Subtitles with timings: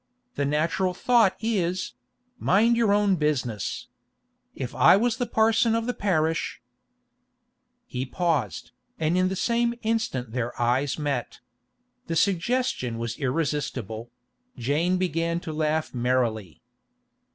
[0.33, 1.93] The natural thought is:
[2.39, 3.85] Mind your own business.
[4.55, 6.59] If I was the parson of the parish—'
[7.85, 11.41] He paused, and in the same instant their eyes met.
[12.07, 14.09] The suggestion was irresistible;
[14.57, 16.63] Jane began to laugh merrily.